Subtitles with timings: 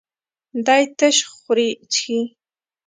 [0.65, 2.19] دی تش خوري څښي.